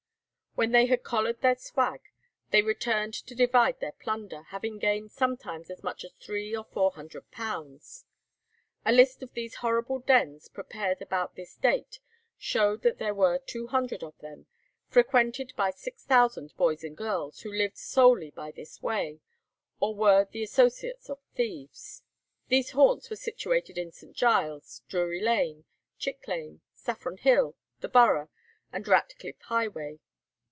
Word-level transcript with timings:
When 0.53 0.73
they 0.73 0.87
had 0.87 1.03
"collared 1.03 1.39
their 1.39 1.55
swag," 1.55 2.01
they 2.49 2.61
returned 2.61 3.13
to 3.13 3.33
divide 3.33 3.79
their 3.79 3.93
plunder, 3.93 4.43
having 4.49 4.79
gained 4.79 5.13
sometimes 5.13 5.69
as 5.69 5.81
much 5.81 6.03
as 6.03 6.11
three 6.19 6.53
or 6.53 6.65
four 6.65 6.91
hundred 6.91 7.31
pounds. 7.31 8.03
A 8.85 8.91
list 8.91 9.23
of 9.23 9.31
these 9.33 9.55
horrible 9.63 9.99
dens 9.99 10.49
prepared 10.49 11.01
about 11.01 11.35
this 11.35 11.55
date 11.55 11.99
showed 12.37 12.81
that 12.81 12.99
there 12.99 13.13
were 13.13 13.39
two 13.39 13.67
hundred 13.67 14.03
of 14.03 14.17
them, 14.17 14.47
frequented 14.89 15.53
by 15.55 15.71
six 15.71 16.03
thousand 16.03 16.53
boys 16.57 16.83
and 16.83 16.97
girls, 16.97 17.39
who 17.39 17.53
lived 17.53 17.77
solely 17.77 18.29
by 18.29 18.51
this 18.51 18.83
way, 18.83 19.21
or 19.79 19.95
were 19.95 20.25
the 20.29 20.43
associates 20.43 21.09
of 21.09 21.21
thieves. 21.33 22.03
These 22.49 22.71
haunts 22.71 23.09
were 23.09 23.15
situated 23.15 23.77
in 23.77 23.93
St. 23.93 24.13
Giles, 24.13 24.81
Drury 24.89 25.21
Lane, 25.21 25.63
Chick 25.97 26.27
Lane, 26.27 26.59
Saffron 26.73 27.15
Hill, 27.19 27.55
the 27.79 27.87
Borough, 27.87 28.29
and 28.73 28.85
Ratcliffe 28.85 29.39
Highway. 29.43 30.01